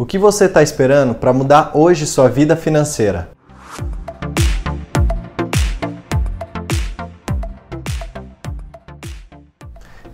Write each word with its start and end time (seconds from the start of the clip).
O 0.00 0.06
que 0.06 0.16
você 0.16 0.46
está 0.46 0.62
esperando 0.62 1.14
para 1.14 1.30
mudar 1.30 1.72
hoje 1.74 2.06
sua 2.06 2.26
vida 2.26 2.56
financeira? 2.56 3.28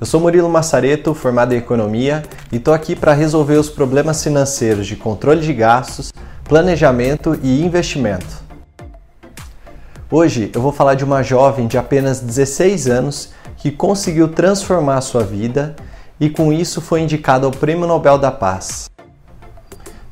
Eu 0.00 0.04
sou 0.04 0.18
Murilo 0.20 0.48
Massareto, 0.48 1.14
formado 1.14 1.54
em 1.54 1.58
economia, 1.58 2.24
e 2.50 2.56
estou 2.56 2.74
aqui 2.74 2.96
para 2.96 3.12
resolver 3.12 3.54
os 3.54 3.70
problemas 3.70 4.24
financeiros 4.24 4.88
de 4.88 4.96
controle 4.96 5.40
de 5.40 5.54
gastos, 5.54 6.12
planejamento 6.42 7.38
e 7.40 7.64
investimento. 7.64 8.42
Hoje 10.10 10.50
eu 10.52 10.60
vou 10.60 10.72
falar 10.72 10.94
de 10.94 11.04
uma 11.04 11.22
jovem 11.22 11.68
de 11.68 11.78
apenas 11.78 12.18
16 12.18 12.88
anos 12.88 13.30
que 13.56 13.70
conseguiu 13.70 14.26
transformar 14.26 15.00
sua 15.00 15.22
vida 15.22 15.76
e 16.18 16.28
com 16.28 16.52
isso 16.52 16.80
foi 16.80 17.02
indicada 17.02 17.46
ao 17.46 17.52
Prêmio 17.52 17.86
Nobel 17.86 18.18
da 18.18 18.32
Paz. 18.32 18.95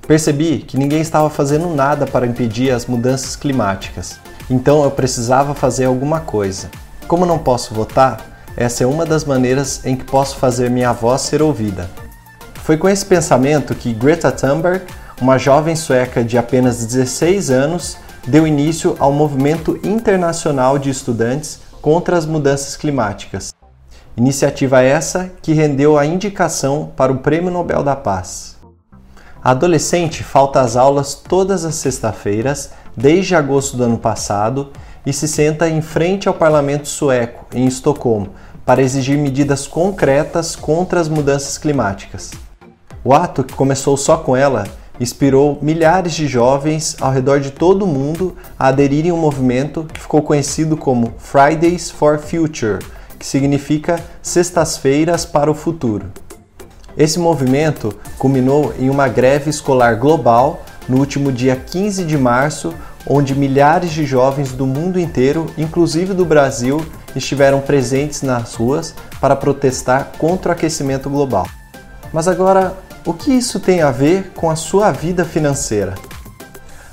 Percebi 0.07 0.58
que 0.58 0.76
ninguém 0.76 1.00
estava 1.00 1.31
fazendo 1.31 1.75
nada 1.75 2.07
para 2.07 2.26
impedir 2.26 2.71
as 2.71 2.85
mudanças 2.85 3.36
climáticas, 3.36 4.18
então 4.50 4.85
eu 4.85 4.90
precisava 4.90 5.54
fazer 5.54 5.86
alguma 5.86 6.21
coisa. 6.21 6.71
Como 7.08 7.25
não 7.25 7.39
posso 7.39 7.72
votar, 7.72 8.21
essa 8.54 8.85
é 8.85 8.86
uma 8.86 9.07
das 9.07 9.25
maneiras 9.25 9.85
em 9.85 9.96
que 9.96 10.04
posso 10.04 10.36
fazer 10.36 10.71
minha 10.71 10.93
voz 10.93 11.22
ser 11.22 11.40
ouvida. 11.40 11.89
Foi 12.63 12.77
com 12.77 12.89
esse 12.89 13.04
pensamento 13.04 13.75
que 13.75 13.94
Greta 13.94 14.30
Thunberg, 14.30 14.85
uma 15.21 15.39
jovem 15.39 15.75
sueca 15.75 16.22
de 16.22 16.36
apenas 16.36 16.85
16 16.85 17.50
anos, 17.50 17.96
deu 18.27 18.46
início 18.46 18.96
ao 18.99 19.11
movimento 19.13 19.79
internacional 19.82 20.79
de 20.79 20.91
estudantes 20.91 21.61
contra 21.80 22.16
as 22.16 22.27
mudanças 22.27 22.77
climáticas. 22.77 23.55
Iniciativa 24.16 24.82
essa 24.82 25.30
que 25.43 25.52
rendeu 25.52 25.99
a 25.99 26.07
indicação 26.07 26.93
para 26.96 27.13
o 27.13 27.18
Prêmio 27.18 27.50
Nobel 27.50 27.82
da 27.82 27.96
Paz. 27.96 28.54
Adolescente 29.44 30.25
falta 30.25 30.62
às 30.62 30.75
aulas 30.75 31.14
todas 31.14 31.66
as 31.66 31.75
sextas-feiras, 31.75 32.70
desde 32.96 33.36
agosto 33.36 33.77
do 33.77 33.84
ano 33.84 33.98
passado, 33.98 34.70
e 35.05 35.12
se 35.12 35.28
senta 35.28 35.69
em 35.69 35.82
frente 35.82 36.27
ao 36.27 36.32
parlamento 36.32 36.88
sueco, 36.88 37.44
em 37.54 37.66
Estocolmo, 37.66 38.30
para 38.64 38.80
exigir 38.80 39.19
medidas 39.19 39.66
concretas 39.66 40.56
contra 40.56 40.98
as 40.98 41.10
mudanças 41.10 41.58
climáticas. 41.58 42.30
O 43.04 43.12
ato, 43.12 43.44
que 43.44 43.52
começou 43.52 43.98
só 43.98 44.16
com 44.16 44.34
ela, 44.34 44.64
inspirou 44.98 45.58
milhares 45.60 46.14
de 46.14 46.26
jovens 46.26 46.97
ao 46.98 47.12
redor 47.12 47.38
de 47.38 47.50
todo 47.50 47.82
o 47.82 47.86
mundo 47.86 48.34
a 48.58 48.69
aderirem 48.69 49.10
a 49.10 49.14
um 49.14 49.19
movimento 49.19 49.84
que 49.92 50.00
ficou 50.00 50.22
conhecido 50.22 50.74
como 50.74 51.12
Fridays 51.19 51.91
for 51.91 52.19
Future, 52.19 52.78
que 53.19 53.26
significa 53.26 54.02
Sextas-feiras 54.22 55.26
para 55.26 55.50
o 55.50 55.54
Futuro. 55.54 56.06
Esse 56.97 57.19
movimento 57.19 57.92
culminou 58.19 58.73
em 58.78 58.89
uma 58.89 59.09
greve 59.09 59.50
escolar 59.50 59.98
global 59.98 60.62
no 60.89 60.98
último 60.98 61.33
dia 61.33 61.56
15 61.56 62.05
de 62.05 62.17
março, 62.17 62.73
onde 63.06 63.34
milhares 63.34 63.91
de 63.91 64.05
jovens 64.05 64.53
do 64.53 64.64
mundo 64.64 64.98
inteiro, 65.00 65.47
inclusive 65.59 66.15
do 66.15 66.25
Brasil, 66.25 66.84
estiveram 67.17 67.61
presentes 67.61 68.22
nas 68.22 68.55
ruas 68.55 68.95
para 69.20 69.34
protestar 69.34 70.12
contra 70.19 70.50
o 70.50 70.53
aquecimento 70.53 71.11
global. 71.11 71.47
Mas 72.12 72.28
agora, 72.28 72.77
o 73.05 73.12
que 73.12 73.33
isso 73.33 73.59
tem 73.59 73.83
a 73.83 73.91
ver 73.91 74.31
com 74.34 74.48
a 74.48 74.56
sua 74.56 74.92
vida 74.92 75.25
financeira? 75.25 75.95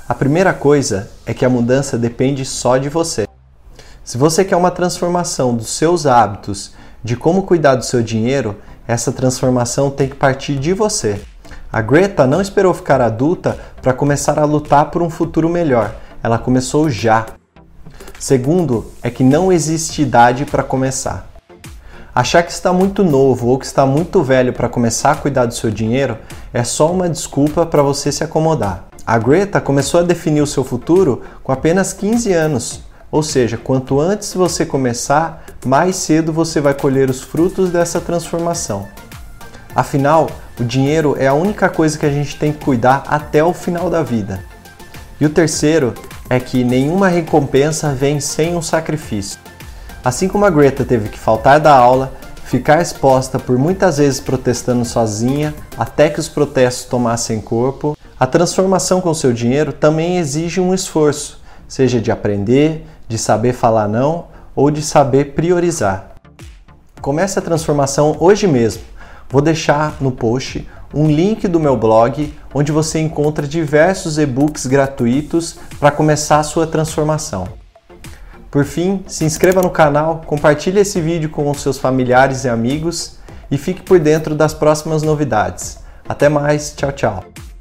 A 0.08 0.14
primeira 0.14 0.52
coisa 0.52 1.10
é 1.24 1.32
que 1.32 1.44
a 1.44 1.48
mudança 1.48 1.96
depende 1.96 2.44
só 2.44 2.76
de 2.76 2.88
você. 2.88 3.26
Se 4.04 4.18
você 4.18 4.44
quer 4.44 4.56
uma 4.56 4.70
transformação 4.70 5.54
dos 5.54 5.70
seus 5.70 6.06
hábitos, 6.06 6.72
de 7.02 7.16
como 7.16 7.42
cuidar 7.42 7.74
do 7.74 7.84
seu 7.84 8.02
dinheiro, 8.02 8.56
essa 8.86 9.12
transformação 9.12 9.90
tem 9.90 10.08
que 10.08 10.16
partir 10.16 10.56
de 10.56 10.72
você. 10.72 11.20
A 11.72 11.80
Greta 11.80 12.26
não 12.26 12.40
esperou 12.40 12.74
ficar 12.74 13.00
adulta 13.00 13.58
para 13.80 13.92
começar 13.92 14.38
a 14.38 14.44
lutar 14.44 14.90
por 14.90 15.02
um 15.02 15.10
futuro 15.10 15.48
melhor. 15.48 15.94
Ela 16.22 16.38
começou 16.38 16.90
já. 16.90 17.26
Segundo, 18.18 18.92
é 19.02 19.10
que 19.10 19.24
não 19.24 19.50
existe 19.50 20.02
idade 20.02 20.44
para 20.44 20.62
começar. 20.62 21.28
Achar 22.14 22.42
que 22.42 22.52
está 22.52 22.72
muito 22.74 23.02
novo 23.02 23.48
ou 23.48 23.58
que 23.58 23.64
está 23.64 23.86
muito 23.86 24.22
velho 24.22 24.52
para 24.52 24.68
começar 24.68 25.12
a 25.12 25.16
cuidar 25.16 25.46
do 25.46 25.54
seu 25.54 25.70
dinheiro 25.70 26.18
é 26.52 26.62
só 26.62 26.92
uma 26.92 27.08
desculpa 27.08 27.64
para 27.64 27.82
você 27.82 28.12
se 28.12 28.22
acomodar. 28.22 28.84
A 29.06 29.16
Greta 29.18 29.60
começou 29.60 30.00
a 30.00 30.02
definir 30.02 30.42
o 30.42 30.46
seu 30.46 30.62
futuro 30.62 31.22
com 31.42 31.50
apenas 31.52 31.94
15 31.94 32.32
anos. 32.32 32.82
Ou 33.12 33.22
seja, 33.22 33.58
quanto 33.58 34.00
antes 34.00 34.32
você 34.32 34.64
começar, 34.64 35.44
mais 35.66 35.96
cedo 35.96 36.32
você 36.32 36.62
vai 36.62 36.72
colher 36.72 37.10
os 37.10 37.20
frutos 37.20 37.68
dessa 37.68 38.00
transformação. 38.00 38.88
Afinal, 39.76 40.30
o 40.58 40.64
dinheiro 40.64 41.14
é 41.18 41.28
a 41.28 41.34
única 41.34 41.68
coisa 41.68 41.98
que 41.98 42.06
a 42.06 42.10
gente 42.10 42.38
tem 42.38 42.52
que 42.52 42.64
cuidar 42.64 43.04
até 43.06 43.44
o 43.44 43.52
final 43.52 43.90
da 43.90 44.02
vida. 44.02 44.42
E 45.20 45.26
o 45.26 45.30
terceiro 45.30 45.92
é 46.30 46.40
que 46.40 46.64
nenhuma 46.64 47.08
recompensa 47.08 47.92
vem 47.92 48.18
sem 48.18 48.56
um 48.56 48.62
sacrifício. 48.62 49.38
Assim 50.02 50.26
como 50.26 50.46
a 50.46 50.50
Greta 50.50 50.82
teve 50.82 51.10
que 51.10 51.18
faltar 51.18 51.60
da 51.60 51.76
aula, 51.76 52.14
ficar 52.46 52.80
exposta 52.80 53.38
por 53.38 53.58
muitas 53.58 53.98
vezes 53.98 54.20
protestando 54.20 54.86
sozinha 54.86 55.54
até 55.76 56.08
que 56.08 56.18
os 56.18 56.30
protestos 56.30 56.86
tomassem 56.86 57.42
corpo, 57.42 57.96
a 58.18 58.26
transformação 58.26 59.02
com 59.02 59.12
seu 59.12 59.34
dinheiro 59.34 59.70
também 59.70 60.16
exige 60.16 60.60
um 60.60 60.72
esforço, 60.72 61.40
seja 61.68 62.00
de 62.00 62.10
aprender, 62.10 62.86
de 63.12 63.18
saber 63.18 63.52
falar 63.52 63.86
não 63.86 64.24
ou 64.56 64.70
de 64.70 64.80
saber 64.80 65.34
priorizar. 65.34 66.12
Comece 67.02 67.38
a 67.38 67.42
transformação 67.42 68.16
hoje 68.18 68.46
mesmo. 68.46 68.82
Vou 69.28 69.42
deixar 69.42 69.96
no 70.00 70.10
post 70.10 70.66
um 70.94 71.06
link 71.06 71.46
do 71.46 71.60
meu 71.60 71.76
blog 71.76 72.32
onde 72.54 72.72
você 72.72 72.98
encontra 73.00 73.46
diversos 73.46 74.18
e-books 74.18 74.66
gratuitos 74.66 75.58
para 75.78 75.90
começar 75.90 76.38
a 76.38 76.42
sua 76.42 76.66
transformação. 76.66 77.46
Por 78.50 78.64
fim, 78.64 79.04
se 79.06 79.24
inscreva 79.24 79.60
no 79.60 79.70
canal, 79.70 80.22
compartilhe 80.26 80.80
esse 80.80 81.00
vídeo 81.00 81.28
com 81.28 81.50
os 81.50 81.60
seus 81.60 81.78
familiares 81.78 82.44
e 82.44 82.48
amigos 82.48 83.18
e 83.50 83.58
fique 83.58 83.82
por 83.82 83.98
dentro 83.98 84.34
das 84.34 84.54
próximas 84.54 85.02
novidades. 85.02 85.78
Até 86.08 86.30
mais, 86.30 86.74
tchau, 86.74 86.92
tchau! 86.92 87.51